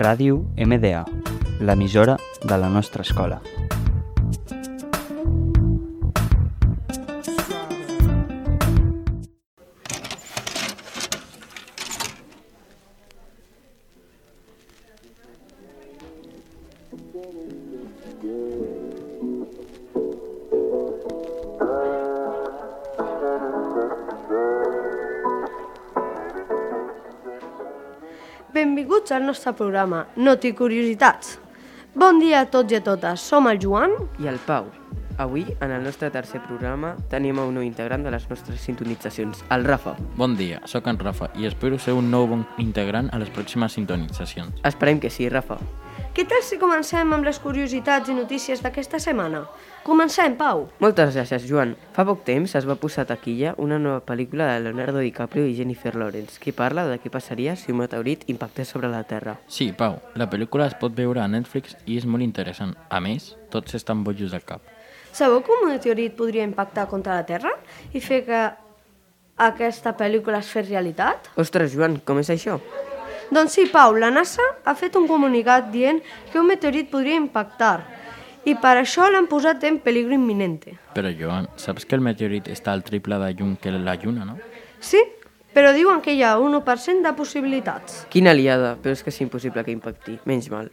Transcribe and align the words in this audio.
Ràdio 0.00 0.36
MDA, 0.56 1.02
l'emissora 1.60 2.16
de 2.40 2.56
la 2.56 2.72
nostra 2.72 3.04
escola. 3.04 3.42
Benvinguts 28.80 29.12
al 29.12 29.26
nostre 29.26 29.52
programa 29.52 30.06
Noti 30.16 30.54
Curiositats. 30.56 31.34
Bon 31.92 32.16
dia 32.16 32.38
a 32.40 32.46
tots 32.48 32.72
i 32.72 32.78
a 32.78 32.80
totes, 32.80 33.20
som 33.20 33.44
el 33.50 33.58
Joan. 33.60 33.92
i 34.24 34.26
el 34.26 34.38
Pau. 34.46 34.70
Avui, 35.18 35.44
en 35.60 35.70
el 35.70 35.84
nostre 35.84 36.08
tercer 36.08 36.40
programa, 36.46 36.94
tenim 37.10 37.38
a 37.38 37.44
un 37.44 37.58
nou 37.58 37.62
integrant 37.62 38.02
de 38.02 38.10
les 38.10 38.24
nostres 38.30 38.58
sintonitzacions, 38.64 39.44
el 39.50 39.66
Rafa. 39.68 39.98
Bon 40.16 40.34
dia, 40.34 40.62
sóc 40.64 40.88
en 40.88 40.98
Rafa 40.98 41.28
i 41.36 41.44
espero 41.44 41.78
ser 41.78 41.92
un 41.92 42.10
nou 42.10 42.26
bon 42.26 42.46
integrant 42.56 43.12
a 43.12 43.20
les 43.20 43.28
pròximes 43.28 43.76
sintonitzacions. 43.76 44.64
Esperem 44.64 44.98
que 44.98 45.10
sí, 45.10 45.28
Rafa. 45.28 45.58
Què 46.20 46.26
tal 46.28 46.42
si 46.44 46.58
comencem 46.60 47.14
amb 47.16 47.24
les 47.24 47.38
curiositats 47.40 48.10
i 48.12 48.12
notícies 48.12 48.60
d'aquesta 48.60 48.98
setmana? 49.00 49.38
Comencem, 49.86 50.34
Pau. 50.36 50.66
Moltes 50.84 51.14
gràcies, 51.14 51.46
Joan. 51.48 51.70
Fa 51.96 52.04
poc 52.04 52.26
temps 52.26 52.52
es 52.58 52.66
va 52.68 52.74
posar 52.82 53.06
a 53.06 53.08
taquilla 53.08 53.54
una 53.56 53.78
nova 53.80 54.02
pel·lícula 54.04 54.50
de 54.50 54.58
Leonardo 54.66 55.00
DiCaprio 55.00 55.46
i 55.48 55.54
Jennifer 55.56 55.94
Lawrence, 55.96 56.36
que 56.36 56.52
parla 56.52 56.84
de 56.90 56.98
què 57.00 57.08
passaria 57.08 57.54
si 57.56 57.72
un 57.72 57.80
meteorit 57.80 58.28
impactés 58.28 58.68
sobre 58.68 58.90
la 58.92 59.00
Terra. 59.08 59.38
Sí, 59.48 59.70
Pau, 59.72 59.96
la 60.20 60.28
pel·lícula 60.28 60.66
es 60.68 60.76
pot 60.76 60.92
veure 60.92 61.24
a 61.24 61.30
Netflix 61.38 61.72
i 61.86 61.96
és 61.96 62.04
molt 62.04 62.26
interessant. 62.26 62.76
A 62.90 63.00
més, 63.00 63.30
tots 63.48 63.80
estan 63.80 64.04
bojos 64.04 64.36
del 64.36 64.44
cap. 64.44 64.60
Sabeu 65.16 65.40
que 65.40 65.56
un 65.56 65.70
meteorit 65.70 66.20
podria 66.20 66.44
impactar 66.44 66.84
contra 66.92 67.16
la 67.16 67.24
Terra 67.24 67.54
i 67.96 68.04
fer 68.04 68.26
que 68.28 68.44
aquesta 69.40 69.96
pel·lícula 69.96 70.44
es 70.44 70.52
fes 70.52 70.68
realitat? 70.68 71.32
Ostres, 71.40 71.72
Joan, 71.72 71.96
com 72.04 72.20
és 72.20 72.28
això? 72.36 72.60
Doncs 73.30 73.52
sí, 73.54 73.66
Pau, 73.70 73.94
la 73.94 74.10
NASA 74.10 74.42
ha 74.66 74.74
fet 74.74 74.96
un 74.98 75.06
comunicat 75.06 75.68
dient 75.70 76.00
que 76.32 76.40
un 76.40 76.48
meteorit 76.50 76.88
podria 76.90 77.14
impactar 77.14 77.78
i 78.48 78.56
per 78.58 78.72
això 78.80 79.06
l'han 79.12 79.28
posat 79.30 79.62
en 79.68 79.78
peligro 79.84 80.16
imminente. 80.16 80.74
Però, 80.96 81.12
Joan, 81.14 81.46
saps 81.60 81.86
que 81.86 81.94
el 81.94 82.02
meteorit 82.02 82.48
està 82.50 82.72
al 82.74 82.82
triple 82.82 83.20
de 83.22 83.32
llum 83.38 83.54
que 83.60 83.70
la 83.70 83.94
Lluna, 84.00 84.24
no? 84.24 84.38
Sí, 84.80 85.02
però 85.54 85.70
diuen 85.76 86.00
que 86.02 86.16
hi 86.16 86.24
ha 86.26 86.38
un 86.42 86.56
1% 86.58 87.06
de 87.06 87.12
possibilitats. 87.18 88.04
Quina 88.10 88.32
aliada, 88.34 88.74
però 88.82 88.96
és 88.96 89.04
que 89.04 89.12
és 89.12 89.20
impossible 89.22 89.62
que 89.66 89.74
impacti. 89.74 90.16
Menys 90.26 90.50
mal. 90.50 90.70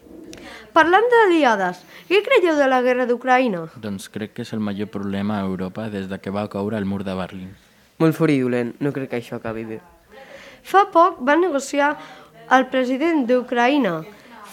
Parlant 0.73 1.05
d'aliades, 1.11 1.83
què 2.09 2.23
creieu 2.25 2.57
de 2.57 2.69
la 2.69 2.81
guerra 2.85 3.05
d'Ucraïna? 3.09 3.67
Doncs 3.83 4.07
crec 4.13 4.33
que 4.37 4.45
és 4.47 4.53
el 4.55 4.63
major 4.63 4.89
problema 4.93 5.37
a 5.37 5.45
Europa 5.45 5.89
des 5.93 6.07
de 6.09 6.17
que 6.21 6.33
va 6.33 6.47
caure 6.49 6.77
el 6.77 6.89
mur 6.89 7.03
de 7.03 7.13
Berlín. 7.17 7.53
Molt 7.97 8.17
furidolent, 8.17 8.75
no 8.79 8.93
crec 8.93 9.11
que 9.11 9.21
això 9.21 9.37
acabi 9.41 9.65
bé. 9.65 9.79
Fa 10.67 10.85
poc 10.91 11.21
van 11.23 11.41
negociar 11.41 11.93
el 12.51 12.67
president 12.71 13.25
d'Ucraïna, 13.27 14.01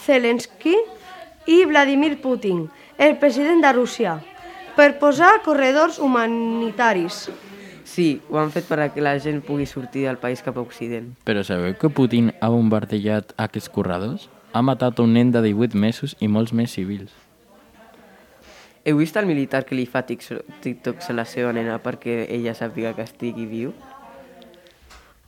Zelensky, 0.05 0.75
i 1.45 1.63
Vladimir 1.65 2.19
Putin, 2.21 2.69
el 2.97 3.17
president 3.17 3.61
de 3.61 3.71
Rússia, 3.73 4.19
per 4.75 4.97
posar 4.99 5.41
corredors 5.45 5.99
humanitaris. 5.99 7.29
Sí, 7.85 8.21
ho 8.29 8.39
han 8.41 8.49
fet 8.51 8.65
per 8.67 8.79
a 8.81 8.87
que 8.91 9.03
la 9.03 9.13
gent 9.21 9.43
pugui 9.45 9.67
sortir 9.69 10.07
del 10.07 10.17
país 10.17 10.41
cap 10.43 10.57
a 10.57 10.63
Occident. 10.65 11.13
Però 11.23 11.43
sabeu 11.45 11.77
que 11.79 11.91
Putin 11.93 12.33
ha 12.41 12.49
bombardellat 12.49 13.35
aquests 13.37 13.69
corredors? 13.69 14.25
Ha 14.51 14.63
matat 14.65 14.99
un 15.03 15.13
nen 15.13 15.31
de 15.31 15.43
18 15.45 15.77
mesos 15.77 16.15
i 16.19 16.27
molts 16.27 16.51
més 16.51 16.73
civils. 16.73 17.13
Heu 18.85 18.97
vist 18.97 19.15
el 19.17 19.25
militar 19.29 19.63
que 19.65 19.77
li 19.77 19.85
fa 19.89 20.03
tiktoks 20.05 21.09
a 21.09 21.15
la 21.17 21.25
seva 21.25 21.53
nena 21.53 21.77
perquè 21.81 22.25
ella 22.29 22.53
sàpiga 22.57 22.93
que 22.97 23.05
estigui 23.05 23.45
viu? 23.49 23.71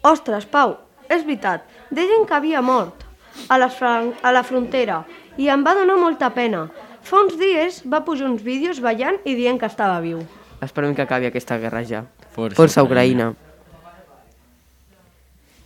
Ostres, 0.06 0.45
Pau, 0.45 0.75
és 1.09 1.23
veritat, 1.25 1.63
deien 1.91 2.25
que 2.28 2.34
havia 2.35 2.62
mort 2.62 3.03
a 3.50 3.57
la, 3.57 3.69
fran- 3.69 4.13
a 4.23 4.31
la 4.31 4.44
frontera 4.44 5.03
i 5.38 5.47
em 5.53 5.63
va 5.66 5.75
donar 5.78 5.97
molta 6.01 6.29
pena. 6.34 6.68
Fa 7.07 7.22
uns 7.23 7.38
dies 7.40 7.84
va 7.88 8.03
pujar 8.03 8.28
uns 8.29 8.41
vídeos 8.44 8.81
ballant 8.84 9.19
i 9.23 9.35
dient 9.35 9.59
que 9.62 9.66
estava 9.69 10.00
viu. 10.03 10.19
Esperem 10.62 10.95
que 10.95 11.03
acabi 11.06 11.28
aquesta 11.29 11.57
guerra 11.62 11.84
ja. 11.85 12.03
Força 12.34 12.57
Força 12.57 12.84
Ucraïna. 12.84 13.31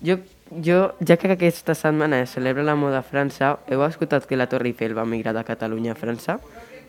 Jo, 0.02 0.18
jo, 0.50 0.92
ja 1.06 1.18
que 1.18 1.32
aquesta 1.32 1.76
setmana 1.78 2.22
es 2.26 2.32
celebra 2.34 2.64
la 2.64 2.76
moda 2.76 3.00
a 3.00 3.06
França, 3.06 3.60
heu 3.70 3.84
escoltat 3.86 4.26
que 4.28 4.36
la 4.38 4.48
Torre 4.50 4.68
Eiffel 4.72 4.96
va 4.98 5.06
migrar 5.06 5.34
de 5.38 5.44
Catalunya 5.46 5.94
a 5.94 6.00
França? 6.00 6.40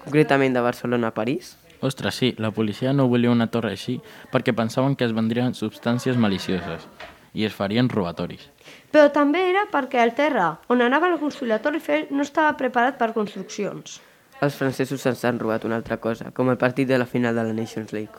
Concretament 0.04 0.54
de 0.56 0.60
Barcelona 0.64 1.12
a 1.12 1.14
París? 1.14 1.56
Ostres, 1.82 2.14
sí, 2.14 2.34
la 2.38 2.50
policia 2.50 2.92
no 2.92 3.08
volia 3.10 3.30
una 3.30 3.48
torre 3.50 3.72
així 3.74 3.96
perquè 4.32 4.54
pensaven 4.54 4.94
que 4.96 5.04
es 5.04 5.12
vendrien 5.14 5.54
substàncies 5.54 6.16
malicioses 6.16 6.86
i 7.34 7.44
es 7.44 7.54
farien 7.56 7.88
robatoris. 7.88 8.48
Però 8.92 9.08
també 9.12 9.42
era 9.50 9.66
perquè 9.72 10.02
el 10.04 10.14
terra 10.14 10.58
on 10.68 10.82
anava 10.82 11.08
la 11.08 11.58
Torre 11.58 11.76
Eiffel 11.76 12.06
no 12.10 12.22
estava 12.22 12.56
preparat 12.56 12.98
per 12.98 13.12
construccions. 13.12 14.00
Els 14.42 14.54
francesos 14.58 15.00
se'ns 15.00 15.24
han 15.24 15.38
robat 15.38 15.64
una 15.64 15.76
altra 15.76 15.96
cosa, 15.96 16.32
com 16.34 16.50
el 16.50 16.58
partit 16.58 16.88
de 16.88 16.98
la 16.98 17.06
final 17.06 17.34
de 17.34 17.44
la 17.44 17.52
Nations 17.52 17.92
League. 17.92 18.12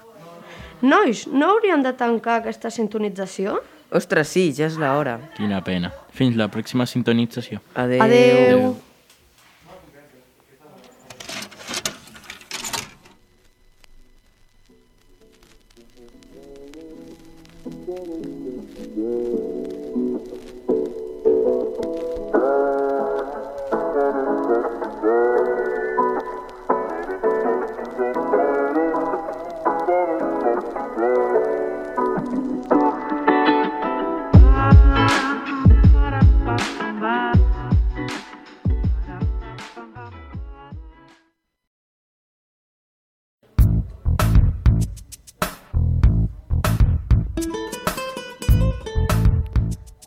Nois, 0.82 1.28
no 1.28 1.50
hauríem 1.52 1.84
de 1.84 1.94
tancar 1.94 2.40
aquesta 2.42 2.72
sintonització? 2.72 3.60
Ostres, 3.92 4.32
sí, 4.34 4.50
ja 4.56 4.66
és 4.66 4.80
l'hora. 4.80 5.20
Quina 5.38 5.62
pena. 5.64 5.92
Fins 6.12 6.36
la 6.40 6.50
pròxima 6.50 6.88
sintonització. 6.90 7.62
Adeu. 7.76 8.02
Adeu. 8.02 8.74
thank 17.96 19.63